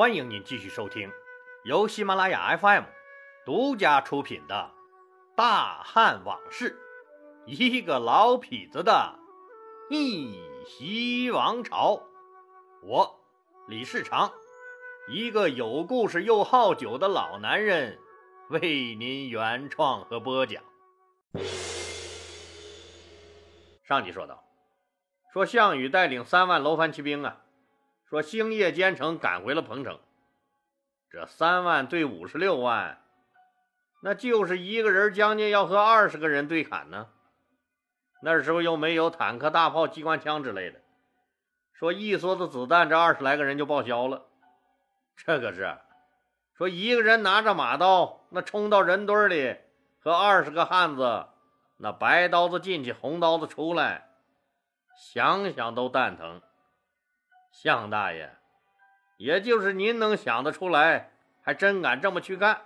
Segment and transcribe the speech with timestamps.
[0.00, 1.12] 欢迎您继续收听
[1.64, 2.84] 由喜马拉雅 FM
[3.44, 4.72] 独家出品的
[5.36, 6.74] 《大汉往事》，
[7.46, 9.14] 一个老痞子的
[9.90, 12.02] 逆袭王朝。
[12.82, 13.20] 我
[13.68, 14.32] 李世长，
[15.10, 17.98] 一个有故事又好酒的老男人，
[18.48, 20.62] 为您原创和播讲。
[23.84, 24.42] 上集说到，
[25.30, 27.42] 说项羽带领三万楼烦骑兵啊。
[28.10, 30.00] 说星夜兼程赶回了彭城，
[31.08, 33.00] 这三万对五十六万，
[34.02, 37.06] 那就是一个人将近要和二十个人对砍呢。
[38.20, 40.80] 那时候又没有坦克、大炮、机关枪之类的，
[41.72, 44.26] 说一梭子子弹，这二十来个人就报销了。
[45.16, 45.78] 这可是
[46.56, 49.56] 说一个人拿着马刀，那冲到人堆里，
[50.00, 51.26] 和二十个汉子，
[51.76, 54.08] 那白刀子进去，红刀子出来，
[54.98, 56.42] 想想都蛋疼。
[57.50, 58.30] 向大爷，
[59.16, 61.10] 也就是您能想得出来，
[61.42, 62.62] 还真敢这么去干，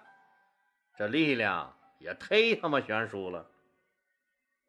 [0.97, 3.47] 这力量也忒他妈悬殊了。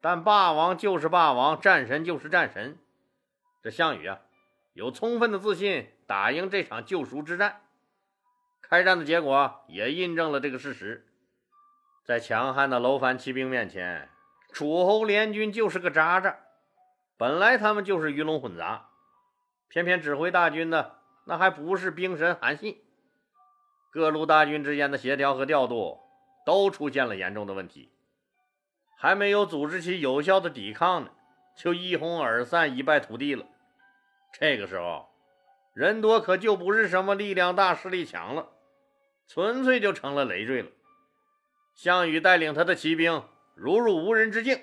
[0.00, 2.78] 但霸王就是霸王，战神就是战神。
[3.62, 4.20] 这项羽啊，
[4.74, 7.62] 有充分的自信打赢这场救赎之战。
[8.62, 11.06] 开战的结果也印证了这个事实。
[12.04, 14.08] 在强悍的楼烦骑兵面前，
[14.52, 16.36] 楚侯联军就是个渣渣。
[17.16, 18.88] 本来他们就是鱼龙混杂。
[19.68, 22.80] 偏偏指挥大军的那还不是兵神韩信，
[23.90, 26.00] 各路大军之间的协调和调度
[26.46, 27.90] 都出现了严重的问题，
[28.96, 31.10] 还没有组织起有效的抵抗呢，
[31.56, 33.44] 就一哄而散，一败涂地了。
[34.32, 35.08] 这个时候，
[35.74, 38.50] 人多可就不是什么力量大、势力强了，
[39.26, 40.70] 纯粹就成了累赘了。
[41.74, 43.24] 项羽带领他的骑兵
[43.56, 44.62] 如入无人之境，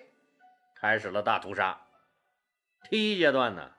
[0.79, 1.81] 开始了大屠杀。
[2.89, 3.71] 第一阶段呢。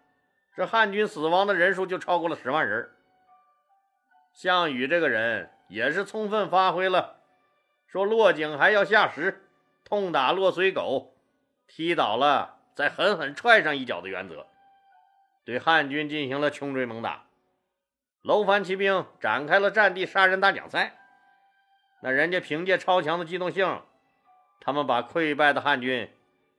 [0.56, 2.90] 这汉军死亡的人数就超过了十万人。
[4.32, 7.20] 项羽这个人也是充分发挥了
[7.86, 9.48] 说落井还要下石，
[9.84, 11.14] 痛打落水狗，
[11.66, 14.46] 踢倒了再狠狠踹上一脚的原则，
[15.44, 17.26] 对汉军进行了穷追猛打。
[18.22, 20.96] 楼烦骑兵展开了战地杀人大奖赛。
[22.00, 23.82] 那人家凭借超强的机动性，
[24.60, 26.12] 他们把溃败的汉军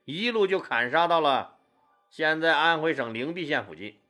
[0.04, 1.55] 一路就砍杀到了。
[2.16, 4.00] 现在安徽省灵璧县附近，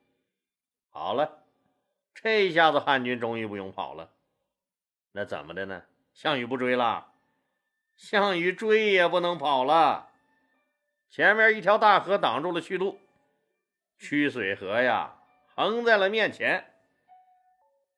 [0.91, 1.43] 好了，
[2.15, 4.13] 这一下子汉军终于不用跑了。
[5.11, 5.83] 那怎么的呢？
[6.15, 7.13] 项羽不追了，
[7.97, 10.09] 项羽追也不能跑了。
[11.11, 13.01] 前面一条大河挡住了去路，
[13.99, 15.17] 曲水河呀，
[15.57, 16.65] 横在了面前。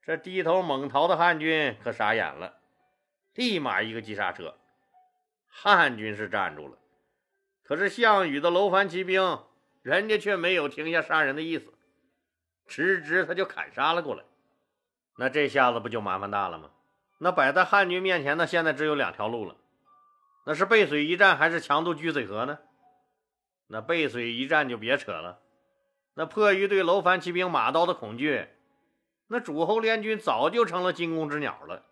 [0.01, 2.61] 这低头猛逃的汉军可傻眼了，
[3.35, 4.57] 立马一个急刹车。
[5.49, 6.79] 汉军是站住了，
[7.63, 9.45] 可是项羽的楼烦骑兵。
[9.89, 11.73] 人家却没有停下杀人的意思，
[12.67, 14.23] 直直他就砍杀了过来。
[15.17, 16.69] 那这下子不就麻烦大了吗？
[17.17, 19.57] 那摆在汉军面前呢，现在只有两条路了，
[20.45, 22.59] 那是背水一战还是强渡居水河呢？
[23.69, 25.41] 那背水一战就别扯了。
[26.13, 28.47] 那迫于对楼烦骑兵马刀的恐惧，
[29.29, 31.87] 那诸侯联军早就成了惊弓之鸟了。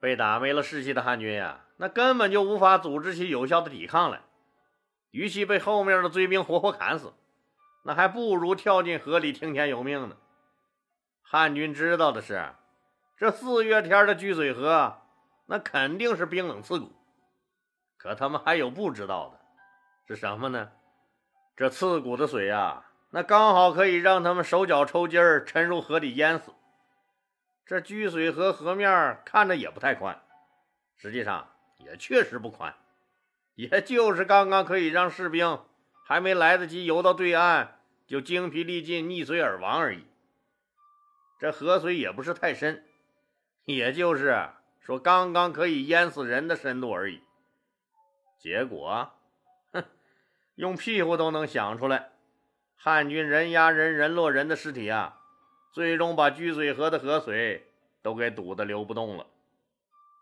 [0.00, 4.22] 被打没了士气的汉军呀，那根本就无法组织起有效的抵抗来。
[5.10, 7.12] 与其被后面的追兵活活砍死，
[7.84, 10.16] 那还不如跳进河里听天由命呢。
[11.22, 12.54] 汉军知道的是，
[13.16, 15.02] 这四月天的居水河，
[15.46, 16.92] 那肯定是冰冷刺骨。
[17.96, 19.40] 可他们还有不知道的，
[20.06, 20.70] 是什么呢？
[21.56, 26.52] 这刺骨的水啊，那刚好可以让他们手脚抽筋儿，沉入河里淹死。
[27.64, 30.20] 这居水河河面看着也不太宽，
[30.96, 32.72] 实际上也确实不宽。
[33.56, 35.60] 也就是刚刚可以让士兵
[36.04, 40.04] 还没来得及游到对岸，就精疲力尽溺水而亡而已。
[41.38, 42.84] 这河水也不是太深，
[43.64, 47.22] 也就是说刚刚可以淹死人的深度而已。
[48.38, 49.10] 结果，
[49.72, 49.84] 哼，
[50.54, 52.10] 用屁股都能想出来，
[52.76, 55.18] 汉军人压人，人落人的尸体啊，
[55.72, 57.66] 最终把居水河的河水
[58.02, 59.26] 都给堵得流不动了。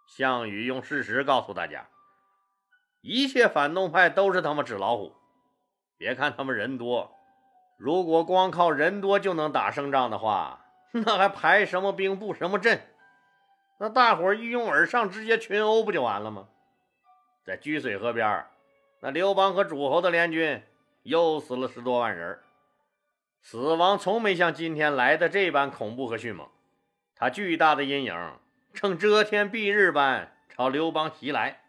[0.06, 1.88] 项羽用事实告诉大家。
[3.06, 5.12] 一切反动派都是他妈纸老虎。
[5.98, 7.14] 别看他们人多，
[7.76, 12.80] 如果光靠人多就能打胜仗的话，那还排什么兵布什么阵？
[13.78, 16.48] 那大伙一拥而上，直接群殴不就完了吗？
[17.44, 18.46] 在居水河边，
[19.00, 20.62] 那刘邦和诸侯的联军
[21.02, 22.38] 又死了十多万人，
[23.42, 26.48] 死亡从没像今天来的这般恐怖和迅猛。
[27.14, 28.38] 他巨大的阴影
[28.72, 31.60] 正遮天蔽日般朝刘邦袭来。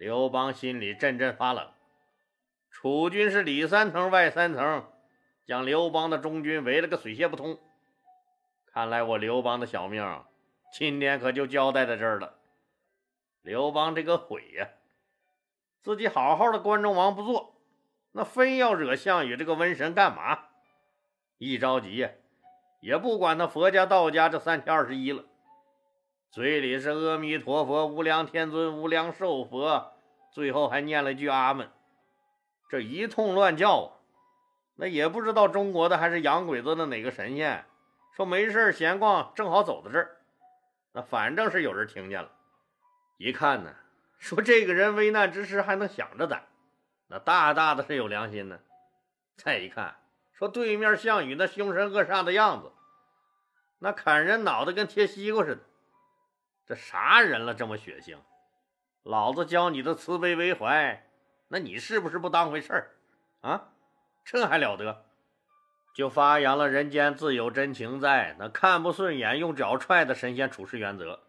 [0.00, 1.68] 刘邦心里阵阵发冷，
[2.70, 4.90] 楚军是里三层外三层，
[5.44, 7.58] 将刘邦的中军围了个水泄不通。
[8.64, 10.24] 看来我刘邦的小命
[10.72, 12.36] 今天可就交代在这儿了。
[13.42, 14.70] 刘邦这个悔呀，
[15.82, 17.60] 自己好好的关中王不做，
[18.12, 20.46] 那非要惹项羽这个瘟神干嘛？
[21.36, 22.08] 一着急呀，
[22.80, 25.26] 也不管他佛家、道家这三七二十一了，
[26.32, 29.92] 嘴里是阿弥陀佛、无量天尊、无量寿佛，
[30.30, 31.68] 最后还念了句阿门。
[32.68, 33.96] 这一通乱叫，
[34.76, 37.64] 那也不知道中国的还是洋鬼子的哪个神仙，
[38.14, 40.18] 说没事闲逛，正好走到这儿，
[40.92, 42.30] 那反正是有人听见了。
[43.16, 43.74] 一看呢，
[44.20, 46.44] 说这个人危难之时还能想着咱，
[47.08, 48.60] 那大大的是有良心呢。
[49.36, 49.96] 再一看，
[50.32, 52.70] 说对面项羽那凶神恶煞的样子，
[53.80, 55.62] 那砍人脑袋跟切西瓜似的，
[56.70, 58.16] 这啥人了这么血腥？
[59.02, 61.04] 老子教你的慈悲为怀，
[61.48, 62.94] 那你是不是不当回事儿
[63.40, 63.72] 啊？
[64.24, 65.04] 这还了得？
[65.96, 71.24] 就发扬了人间自有真情在，那看不顺眼用脚踹的神仙处事原则。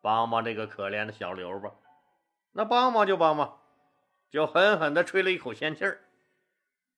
[0.00, 1.72] 帮帮这个可怜的小刘吧，
[2.52, 3.58] 那帮帮就帮帮，
[4.30, 6.02] 就狠狠地吹了一口仙气儿。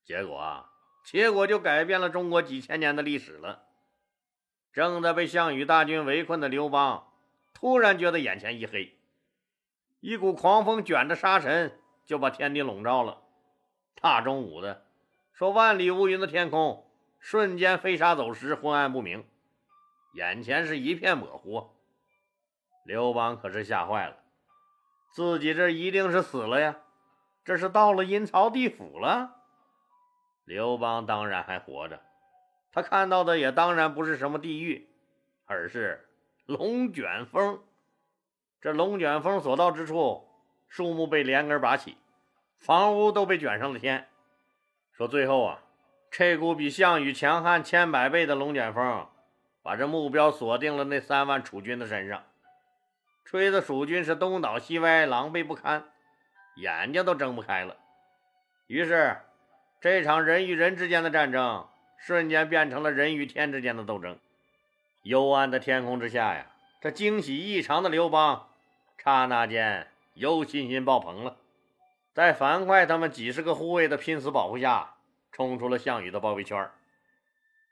[0.04, 0.70] 结果啊，
[1.02, 3.62] 结果就改变了中国几千年的历史了。
[4.70, 7.10] 正在被项羽大军围困的刘邦，
[7.54, 8.98] 突然觉得眼前一黑，
[10.00, 13.22] 一股狂风卷着沙尘就把天地笼罩了。
[13.94, 14.84] 大中午的，
[15.32, 16.86] 说万里无云的天空
[17.18, 19.24] 瞬间飞沙走石，昏暗不明，
[20.12, 21.70] 眼前是一片模糊。
[22.84, 24.16] 刘邦可是吓坏了，
[25.10, 26.76] 自己这一定是死了呀！
[27.44, 29.36] 这是到了阴曹地府了。
[30.44, 32.02] 刘邦当然还活着，
[32.72, 34.90] 他看到的也当然不是什么地狱，
[35.46, 36.06] 而是
[36.46, 37.62] 龙卷风。
[38.60, 40.28] 这龙卷风所到之处，
[40.68, 41.96] 树木被连根拔起，
[42.58, 44.08] 房屋都被卷上了天。
[44.92, 45.62] 说最后啊，
[46.10, 49.08] 这股比项羽强悍千百倍的龙卷风，
[49.62, 52.22] 把这目标锁定了那三万楚军的身上。
[53.24, 55.90] 吹得蜀军是东倒西歪，狼狈不堪，
[56.56, 57.76] 眼睛都睁不开了。
[58.66, 59.16] 于是，
[59.80, 61.66] 这场人与人之间的战争
[61.98, 64.18] 瞬间变成了人与天之间的斗争。
[65.04, 66.46] 幽暗的天空之下呀，
[66.80, 68.48] 这惊喜异常的刘邦，
[68.96, 71.36] 刹那间又信心爆棚了。
[72.14, 74.94] 在樊哙他们几十个护卫的拼死保护下，
[75.30, 76.70] 冲出了项羽的包围圈。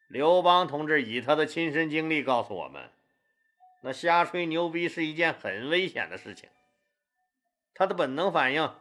[0.08, 2.90] 刘邦同志以他的亲身经历告诉我们。
[3.80, 6.50] 那瞎吹牛逼是一件很危险的事情。
[7.74, 8.74] 他的本能反应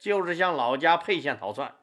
[0.00, 1.76] 就是向老家沛县逃窜。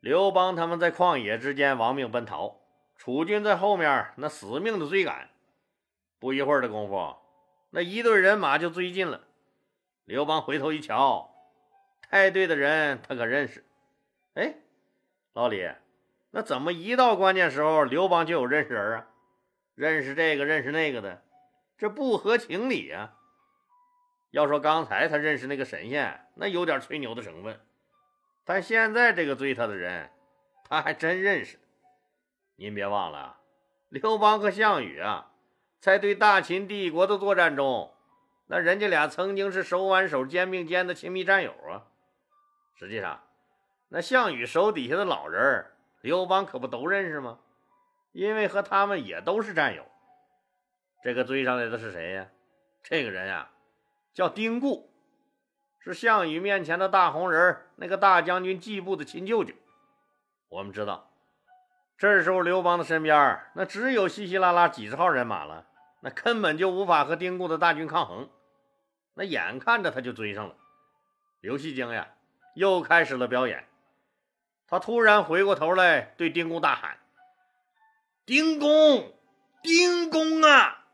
[0.00, 2.59] 刘邦他们在旷野之间亡命奔逃，
[3.00, 5.30] 楚军在后面那死命的追赶。
[6.18, 7.16] 不一会儿的功夫，
[7.70, 9.22] 那一队人马就追近了。
[10.04, 11.34] 刘邦回头一瞧，
[12.10, 13.64] 带队的人他可认识。
[14.34, 14.54] 哎，
[15.32, 15.66] 老李，
[16.32, 19.06] 那怎么一到关键时候，刘邦就有认识人啊？
[19.74, 21.22] 认识这个，认识那个的。
[21.78, 23.14] 这不合情理呀！
[24.30, 27.58] 要说刚才他认识那个神仙，那有点吹牛的成分，
[28.44, 30.10] 但现在这个追他的人，
[30.68, 31.58] 他还真认识。
[32.60, 33.38] 您别忘了，
[33.88, 35.32] 刘邦和项羽啊，
[35.80, 37.94] 在对大秦帝国的作战中，
[38.48, 41.86] 那人家俩曾经是手挽手、肩并肩的亲密战友啊。
[42.74, 43.24] 实际上，
[43.88, 45.70] 那项羽手底下的老人，
[46.02, 47.38] 刘邦可不都认识吗？
[48.12, 49.86] 因为和他们也都是战友。
[51.02, 52.28] 这个追上来的是谁呀？
[52.82, 53.50] 这个人呀，
[54.12, 54.92] 叫丁固，
[55.78, 59.54] 是项羽面前的大红人那个大将军季布的亲舅舅。
[60.50, 61.09] 我们知道，
[62.00, 65.66] 这时候刘邦的身边那只有稀稀拉拉几十号人马了，
[66.00, 68.30] 那根本就无法和丁固的大军抗衡。
[69.12, 70.54] 那眼看着他就追上了，
[71.42, 72.08] 刘戏精呀，
[72.54, 73.68] 又开始了表演。
[74.66, 76.96] 他突然回过头来对丁公大喊
[78.24, 79.12] ：“丁公，
[79.62, 80.86] 丁公啊！”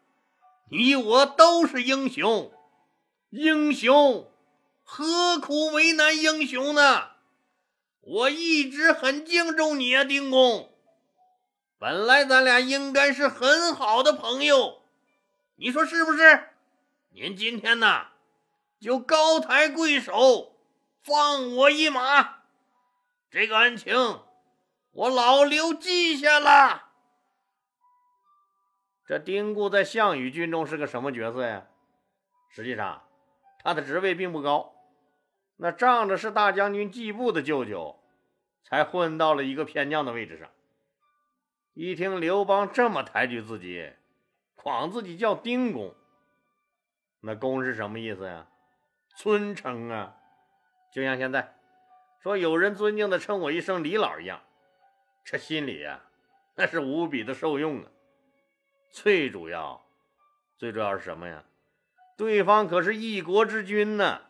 [0.72, 2.50] 你我都是英雄，
[3.30, 4.28] 英雄
[4.82, 7.10] 何苦为难英雄呢？
[8.00, 10.72] 我一直很敬重你啊，丁公。
[11.78, 14.82] 本来咱俩应该是很好的朋友，
[15.56, 16.48] 你说是不是？
[17.10, 18.06] 您今天呢，
[18.80, 20.56] 就高抬贵手，
[21.02, 22.38] 放我一马，
[23.30, 24.22] 这个恩情
[24.92, 26.84] 我老刘记下了。
[29.04, 31.66] 这丁固在项羽军中是个什么角色呀？
[32.48, 33.02] 实际上，
[33.62, 34.74] 他的职位并不高，
[35.56, 38.02] 那仗着是大将军季布的舅舅，
[38.64, 40.48] 才混到了一个偏将的位置上。
[41.78, 43.92] 一听刘邦这么抬举自己，
[44.54, 45.94] 夸自己叫丁公，
[47.20, 48.46] 那公是什么意思呀？
[49.14, 50.16] 尊称啊，
[50.90, 51.54] 就像现在
[52.22, 54.40] 说有人尊敬的称我一声李老一样，
[55.22, 56.00] 这心里呀，
[56.54, 57.90] 那是无比的受用啊。
[58.90, 59.84] 最主要，
[60.56, 61.44] 最主要是什么呀？
[62.16, 64.22] 对方可是一国之君呢，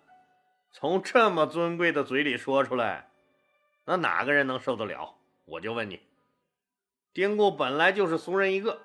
[0.72, 3.08] 从这么尊贵的嘴里说出来，
[3.84, 5.14] 那哪个人能受得了？
[5.44, 6.00] 我就问你，
[7.16, 8.82] 丁固本来就是俗人一个，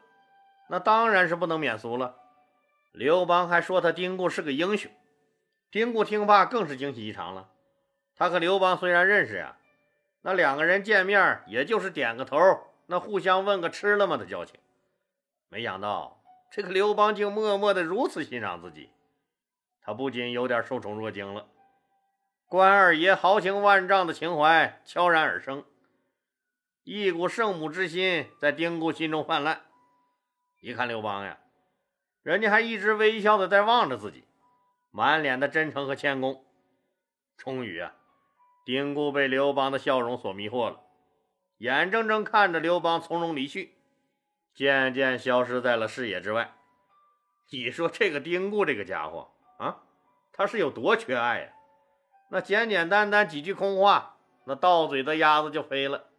[0.69, 2.15] 那当然是不能免俗了。
[2.93, 4.89] 刘邦还说他丁固是个英雄，
[5.69, 7.49] 丁固听罢更是惊喜异常了。
[8.15, 9.57] 他和刘邦虽然认识呀，
[10.21, 12.37] 那两个人见面也就是点个头，
[12.85, 14.57] 那互相问个吃了吗的交情，
[15.49, 16.23] 没想到。
[16.49, 18.91] 这个刘邦竟默默的如此欣赏自己，
[19.81, 21.47] 他不禁有点受宠若惊了。
[22.47, 25.65] 关二爷豪情万丈的情怀悄然而生，
[26.93, 29.61] 一股圣母之心在丁固心中泛滥。
[30.59, 31.37] 一看刘邦呀，
[32.21, 34.25] 人家还一直微笑的在望着自己，
[34.91, 36.43] 满脸的真诚和谦恭。
[37.37, 37.93] 终于啊，
[38.65, 40.81] 丁固被刘邦的笑容所迷惑了，
[41.59, 43.73] 眼睁睁看着刘邦从容离去。
[44.53, 46.53] 渐渐消失在了视野之外。
[47.51, 49.83] 你说这个丁固这个家伙啊，
[50.33, 51.53] 他是有多缺爱呀？
[52.31, 56.09] 那简简单单几句空话，那到嘴的鸭子就飞了。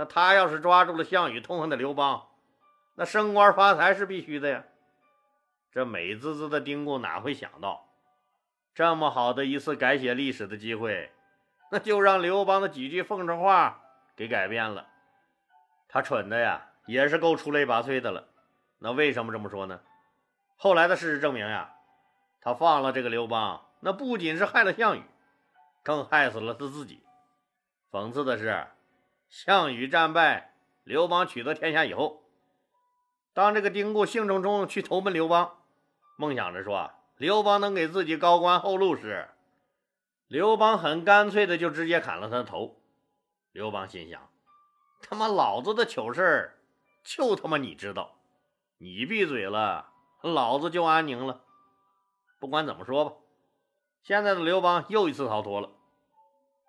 [0.00, 2.26] 那他要是抓住了项羽痛恨的刘邦，
[2.94, 4.64] 那升官发财是必须的呀。
[5.70, 7.86] 这美滋滋的丁固哪会想到，
[8.74, 11.12] 这么好的一次改写历史的机会，
[11.70, 13.82] 那就让刘邦的几句奉承话
[14.16, 14.86] 给改变了。
[15.86, 16.68] 他蠢的呀！
[16.86, 18.26] 也是够出类拔萃的了。
[18.78, 19.82] 那为什么这么说呢？
[20.56, 21.74] 后来的事实证明呀，
[22.40, 25.02] 他放了这个刘邦，那不仅是害了项羽，
[25.82, 27.02] 更害死了他自己。
[27.92, 28.66] 讽刺的是，
[29.30, 32.24] 项羽战败，刘邦取得天下以后，
[33.32, 35.58] 当这个丁固兴冲冲去投奔刘邦，
[36.18, 39.28] 梦想着说刘邦能给自己高官厚禄时，
[40.26, 42.82] 刘邦很干脆的就直接砍了他的头。
[43.52, 44.28] 刘邦心想：
[45.00, 46.58] 他妈老子的糗事儿！
[47.04, 48.16] 就他妈你知道，
[48.78, 51.44] 你闭嘴了，老子就安宁了。
[52.40, 53.12] 不管怎么说吧，
[54.02, 55.70] 现在的刘邦又一次逃脱了。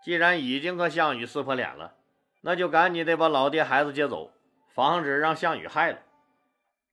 [0.03, 1.96] 既然已经和项羽撕破脸了，
[2.42, 4.32] 那就赶紧得把老爹孩子接走，
[4.70, 6.00] 防止让项羽害了。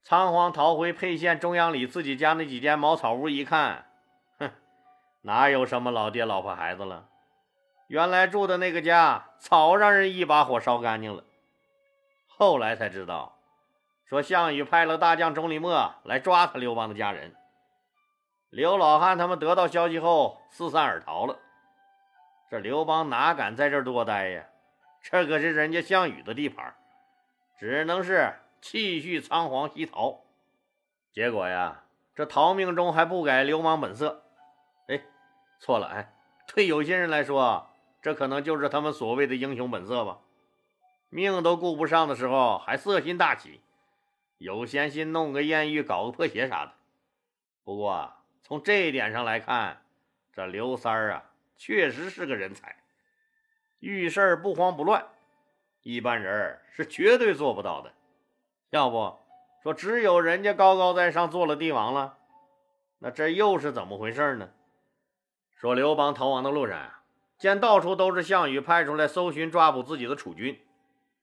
[0.03, 3.87] 仓皇逃回沛县中央里自己家那几间茅草屋，一看，
[4.39, 4.51] 哼，
[5.23, 7.09] 哪有什么老爹老婆孩子了？
[7.89, 11.25] 原来住的那个家早让人一把火烧干净了。
[12.27, 13.39] 后来才知道，
[14.05, 17.35] 说项羽派了大将钟离墨来抓他刘邦的家人。
[18.51, 21.39] 刘老汉他们得到消息后四散而逃了。
[22.51, 24.45] 这刘邦哪敢在这儿多待呀？
[25.03, 26.75] 这可是人家项羽的地盘，
[27.59, 30.25] 只能是继续仓皇西逃。
[31.13, 34.25] 结果呀，这逃命中还不改流氓本色。
[34.89, 35.01] 哎，
[35.59, 36.13] 错了，哎，
[36.47, 37.71] 对有些人来说，
[38.03, 40.19] 这可能就是他们所谓的英雄本色吧。
[41.09, 43.63] 命都顾不上的时候，还色心大起，
[44.37, 46.73] 有闲心弄个艳遇，搞个破鞋啥的。
[47.65, 48.13] 不过
[48.43, 49.83] 从这一点上来看，
[50.33, 51.25] 这刘三儿啊，
[51.57, 52.77] 确实是个人才，
[53.81, 55.07] 遇事不慌不乱，
[55.83, 57.93] 一般人是绝对做不到的。
[58.71, 59.19] 要不
[59.63, 62.19] 说只有人家高高在上做了帝王了，
[62.99, 64.51] 那这又是怎么回事呢？
[65.57, 67.01] 说刘邦逃亡的路上呀，
[67.39, 70.61] 见到处都是项羽派出来搜寻抓捕自己的楚军。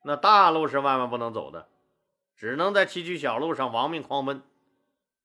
[0.04, 1.68] 那大路是万万不能走的，
[2.36, 4.42] 只能在崎岖小路上亡命狂奔。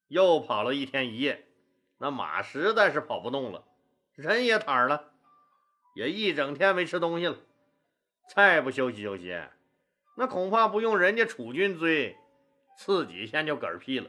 [0.08, 1.46] 又跑了一天一夜，
[1.98, 3.64] 那马实在是跑不动了，
[4.14, 5.09] 人也瘫了，
[5.94, 7.36] 也一整天没吃东西了。
[8.34, 9.40] 再不休息休息，
[10.16, 12.16] 那恐怕不用人家楚军追，
[12.76, 14.08] 自己先就嗝屁了。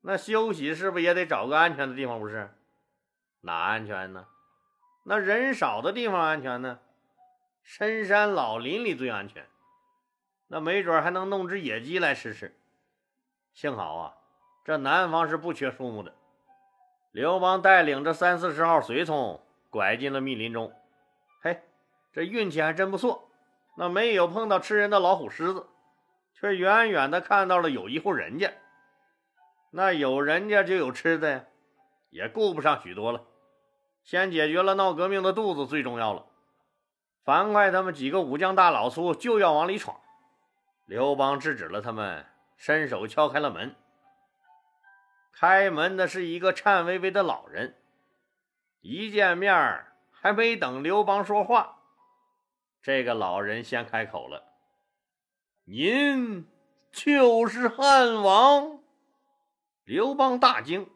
[0.00, 2.18] 那休息是不是也得找个安全的地方？
[2.18, 2.50] 不是？
[3.42, 4.26] 哪安全呢？
[5.04, 6.78] 那人少的地方安全呢？
[7.62, 9.46] 深山老林里最安全，
[10.46, 12.56] 那没准还能弄只野鸡来吃吃。
[13.52, 14.14] 幸好啊，
[14.64, 16.14] 这南方是不缺树木的。
[17.12, 20.72] 刘邦带领着三四十号随从拐进了密林中，
[21.42, 21.62] 嘿，
[22.12, 23.30] 这运气还真不错。
[23.76, 25.66] 那没有碰到吃人的老虎狮子，
[26.34, 28.52] 却远远的看到了有一户人家。
[29.70, 31.44] 那有人家就有吃的呀，
[32.10, 33.24] 也顾不上许多了，
[34.02, 36.26] 先解决了闹革命的肚子最重要了。
[37.22, 40.00] 樊哙他们几个武将大老粗就要往里闯，
[40.86, 42.24] 刘邦制止了他们，
[42.56, 43.76] 伸手敲开了门。
[45.30, 47.76] 开门的是一个颤巍巍的老人。
[48.80, 51.78] 一见面，还没等刘邦说话，
[52.82, 54.44] 这个老人先开口了
[55.66, 56.48] ：“您
[56.92, 58.80] 就是汉王。”
[59.84, 60.88] 刘邦大惊：“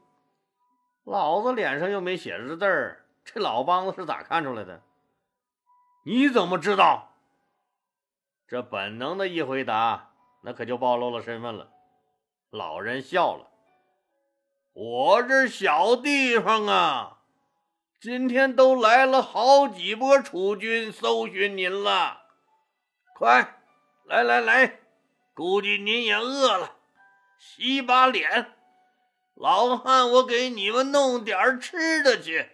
[1.04, 4.82] 老子脸上又没写着字儿，这老梆子是咋看出来的？”
[6.04, 7.14] 你怎么知道？
[8.48, 10.10] 这本能的一回答，
[10.42, 11.70] 那可就暴露了身份了。
[12.50, 13.48] 老人笑了
[14.74, 17.21] ：“我这小地方啊，
[18.02, 22.23] 今天都来了好几波楚军搜寻您了。
[23.14, 23.61] 快，
[24.06, 24.80] 来来来，
[25.35, 26.78] 估计您也饿了，
[27.38, 28.54] 洗把脸。
[29.37, 32.49] 老汉，我给你们弄点吃的去。”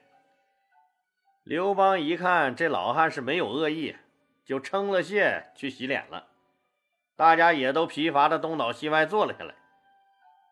[1.45, 3.97] 刘邦一看这老汉是没有恶意，
[4.45, 6.27] 就称了谢去洗脸了。
[7.17, 9.55] 大家也都疲乏的东倒西歪坐了下来。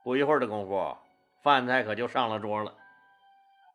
[0.03, 0.97] 不一会儿的功夫，
[1.43, 2.73] 饭菜可就上了桌了。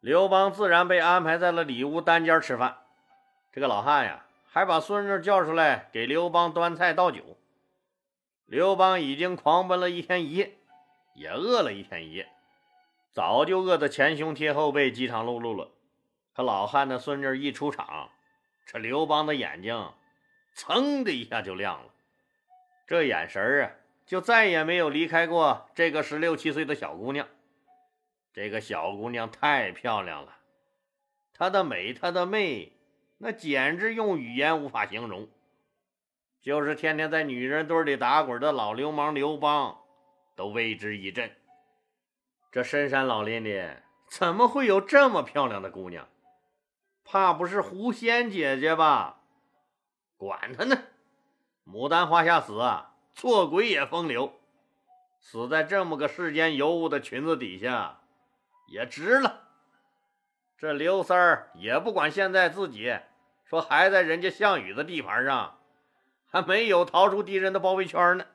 [0.02, 2.80] 刘邦自然被安排在了里屋单间吃饭。
[3.54, 7.38] 这个老汉呀，还把孙女叫出来给刘邦端菜倒酒。
[8.48, 10.58] 刘邦已经狂奔了一天一夜，
[11.14, 12.30] 也饿了一天一夜，
[13.12, 15.70] 早就饿得前胸贴后背、饥肠辘辘了。
[16.36, 18.10] 可老汉的孙女一出场，
[18.66, 19.94] 这刘邦的眼睛
[20.56, 21.92] 噌的一下就亮了，
[22.88, 23.72] 这眼神啊，
[24.08, 27.28] 就再也没有离开过这个十六七岁的小姑娘。
[28.34, 30.38] 这个小姑娘太漂亮了，
[31.34, 32.72] 她的美，她的媚，
[33.18, 35.28] 那简直用语言无法形容。
[36.42, 39.78] 就是天天在女人堆里打滚的老流氓刘邦，
[40.36, 41.32] 都为之一振。
[42.52, 43.64] 这深山老林里
[44.10, 46.08] 怎么会有这么漂亮的姑娘？
[47.04, 49.22] 怕不是狐仙姐姐吧？
[50.18, 50.84] 管他呢！
[51.66, 54.40] 牡丹花下死啊，做鬼也风流。
[55.20, 58.00] 死在这么个世间尤物的裙子底下，
[58.72, 59.42] 也值了。
[60.58, 62.98] 这刘三儿也不管现在自己
[63.44, 65.60] 说还在人家项羽的地盘上，
[66.28, 68.26] 还没有逃出敌人的包围圈呢，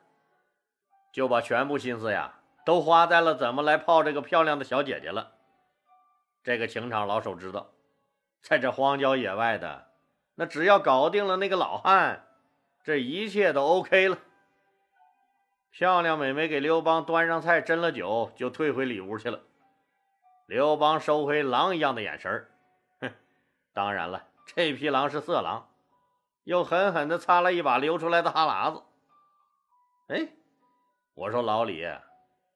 [1.13, 5.33] 就把全部心思呀都花在了怎么来泡这个漂亮的小姐姐了。
[6.45, 7.73] 这个情场老手知道。
[8.43, 9.89] 在这荒郊野外的，
[10.37, 12.27] 那只要搞定了那个老汉，
[12.85, 14.19] 这一切都 OK 了。
[15.71, 19.41] 漂亮美眉给刘邦端上菜，斟了酒，就退回里屋去了。
[20.47, 22.49] 刘邦收回狼一样的眼神
[23.01, 23.13] 哼，
[23.73, 25.69] 当然了，这匹狼是色狼，
[26.45, 28.83] 又狠狠地擦了一把流出来的哈喇子。
[30.09, 30.29] 哎，
[31.15, 31.85] 我说老李，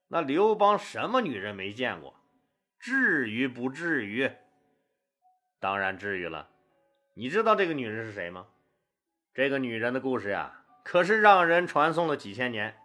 [0.07, 2.15] 那刘邦什么女人没见过？
[2.79, 4.31] 至于不至于？
[5.59, 6.49] 当然至于了，
[7.15, 8.47] 你知道这个女人是谁吗？
[9.35, 12.77] 这个女人的故事呀，可是让人传颂了几千年。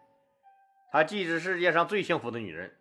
[0.92, 2.76] 她既是世界上最幸福的女人，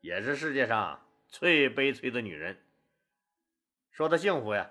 [0.00, 2.58] 也是世界上最悲催的女人。
[3.90, 4.70] 说她幸福呀，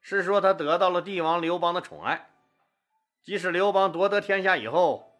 [0.00, 2.30] 是说她得到了帝王刘邦的宠爱，
[3.22, 5.18] 即使刘邦夺得天下以后，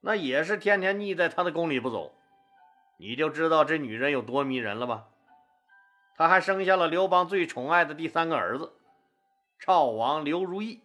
[0.00, 2.14] 那也是天天腻在他的宫里不走。
[2.96, 5.08] 你就知道这女人有多迷人了吧？
[6.16, 8.72] 他还生下了刘邦最宠爱的第三个儿子，
[9.58, 10.80] 赵王刘如意。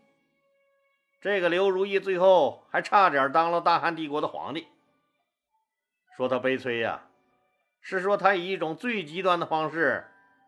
[1.20, 4.68] 这个刘如意最后还差点当了大汉帝国的皇帝。
[6.16, 7.08] 说他悲催呀，
[7.88, 10.06] 是说他以一种最极端的方式，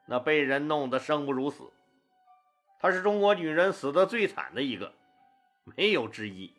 [0.08, 1.71] 那被人弄得生不如死。
[2.80, 4.91] 她是中国女人死得最惨的一个，
[5.63, 6.52] 没有之一。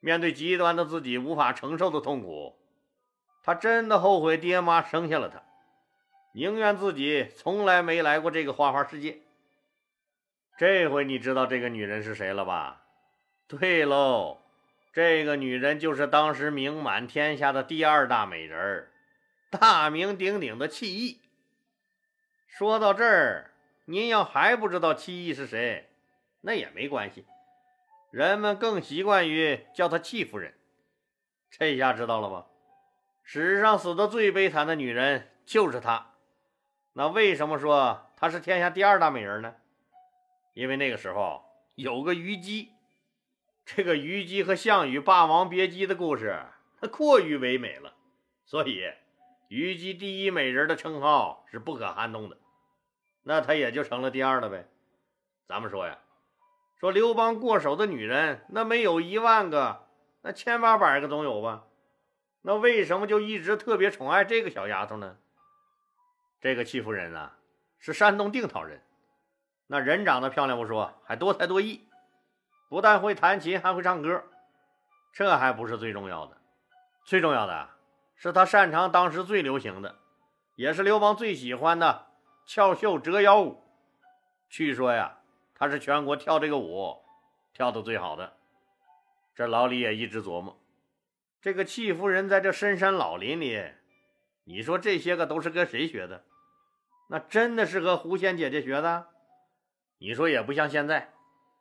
[0.00, 2.56] 面对极端的自己无法承受的痛苦，
[3.44, 5.40] 她真的后悔爹妈生下了她。
[6.32, 9.20] 宁愿自己从来没来过这个花花世界。
[10.56, 12.82] 这回你知道这个女人是谁了吧？
[13.46, 14.38] 对喽，
[14.92, 18.88] 这个女人就是当时名满天下的第二大美人
[19.50, 21.20] 大名鼎鼎的戚意。
[22.46, 23.52] 说到这儿，
[23.86, 25.90] 您要还不知道戚意是谁，
[26.40, 27.24] 那也没关系，
[28.10, 30.54] 人们更习惯于叫她戚夫人。
[31.50, 32.46] 这下知道了吧？
[33.22, 36.14] 史上死的最悲惨的女人就是她。
[36.92, 39.54] 那为什么说她是天下第二大美人呢？
[40.54, 41.44] 因为那个时候
[41.76, 42.72] 有个虞姬，
[43.64, 46.42] 这个虞姬和项羽霸王别姬的故事，
[46.80, 47.94] 那过于唯美了，
[48.44, 48.92] 所以
[49.48, 52.36] 虞姬第一美人的称号是不可撼动的。
[53.22, 54.68] 那她也就成了第二了呗。
[55.46, 55.98] 咱们说呀，
[56.78, 59.88] 说刘邦过手的女人，那没有一万个，
[60.20, 61.64] 那千八百个总有吧？
[62.42, 65.16] 那为什么就一直特别宠爱这个小丫头呢？
[66.40, 67.36] 这个戚夫人啊，
[67.78, 68.82] 是山东定陶人，
[69.66, 71.88] 那人长得漂亮不说，还多才多艺，
[72.68, 74.22] 不但会弹琴，还会唱歌。
[75.12, 76.36] 这还不是最重要的，
[77.04, 77.68] 最重要的
[78.18, 79.96] 是他擅长当时最流行的，
[80.56, 82.08] 也是刘邦最喜欢的
[82.44, 83.62] 翘袖折腰舞。
[84.48, 85.18] 据说呀，
[85.54, 87.00] 他是全国跳这个舞
[87.52, 88.36] 跳的最好的。
[89.36, 90.58] 这老李也一直琢磨，
[91.40, 93.64] 这个戚夫人在这深山老林里。
[94.42, 96.24] 你说这些个都是跟谁学的？
[97.10, 99.06] 那真的是和狐仙姐姐学的？
[99.98, 101.12] 你说也不像现在，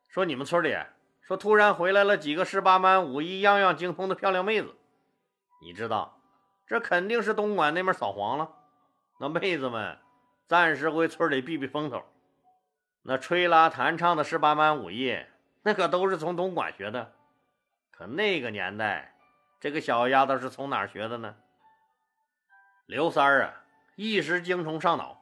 [0.09, 0.75] 说你们村里
[1.21, 4.75] 说突然回来了几个十八般武艺样样精通的漂亮妹子。
[5.61, 6.16] 你知道，
[6.67, 8.51] 这肯定是东莞那边扫黄了。
[9.19, 9.97] 那妹子们
[10.47, 12.03] 暂时回村里避避风头。
[13.03, 15.17] 那吹拉弹唱的十八般武艺，
[15.63, 17.13] 那可都是从东莞学的。
[17.89, 19.15] 可那个年代，
[19.59, 21.35] 这个小丫头是从哪儿学的呢？
[22.85, 23.63] 刘三儿啊，
[23.95, 25.19] 一时精虫上脑，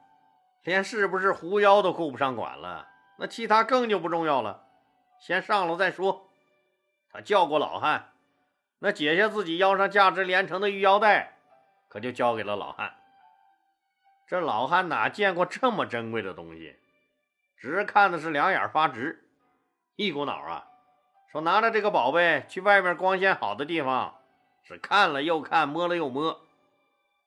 [0.64, 2.88] 连是不是狐妖都顾不上管了。
[3.18, 4.66] 那其他更就不重要了，
[5.20, 6.30] 先上了再说。
[7.10, 8.12] 他叫过老汉，
[8.80, 11.35] 那解下自己腰上价值连城的玉腰带，
[11.96, 12.94] 可就交给了老汉。
[14.28, 16.76] 这老汉哪见过这么珍贵的东西，
[17.56, 19.30] 直看的是两眼发直，
[19.96, 20.68] 一股脑啊，
[21.32, 24.16] 说拿着这个宝贝去外面光线好的地方，
[24.66, 26.42] 是看了又看，摸了又摸。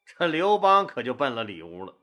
[0.04, 1.94] 这刘邦可就奔了里屋了。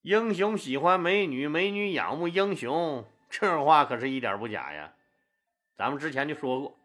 [0.00, 4.94] 英雄喜欢美女，美女仰慕英雄，这话可是一点不假呀。
[5.76, 6.78] 咱们之前就说过，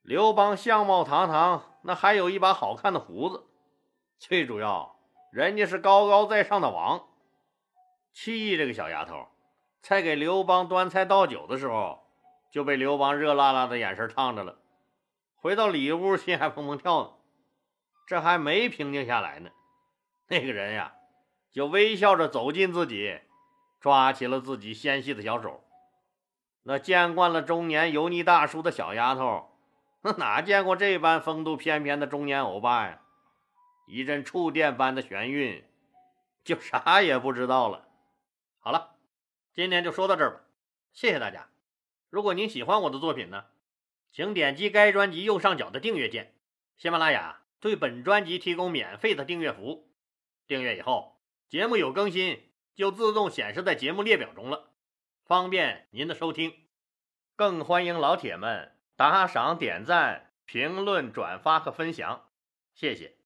[0.00, 3.44] 刘邦相貌堂堂，那还有一把好看的胡子，
[4.18, 4.96] 最主要。
[5.30, 7.06] 人家是高高在上的王，
[8.14, 9.28] 戚义这个小丫头，
[9.82, 12.06] 在给刘邦端菜倒酒的时候，
[12.50, 14.58] 就被刘邦热辣辣的眼神烫着了。
[15.36, 17.10] 回到里屋，心还砰砰跳呢。
[18.06, 19.50] 这还没平静下来呢，
[20.28, 20.94] 那个人呀，
[21.52, 23.20] 就微笑着走近自己，
[23.78, 25.62] 抓起了自己纤细的小手。
[26.62, 29.50] 那见惯了中年油腻大叔的小丫头，
[30.00, 33.02] 那哪见过这般风度翩翩的中年欧巴呀？
[33.88, 35.64] 一阵触电般的眩晕，
[36.44, 37.88] 就啥也不知道了。
[38.60, 38.96] 好了，
[39.54, 40.40] 今天就说到这儿吧，
[40.92, 41.48] 谢谢大家。
[42.10, 43.46] 如果您喜欢我的作品呢，
[44.12, 46.34] 请点击该专辑右上角的订阅键。
[46.76, 49.90] 喜马拉雅对本专辑提供免费的订阅服务，
[50.46, 54.70] 订阅以后，节目有更新就自动显示在节目列表中了，
[55.24, 56.54] 方便您的收听。
[57.34, 62.28] 更欢迎老铁们打赏、点赞、评论、转发和分享，
[62.74, 63.17] 谢谢。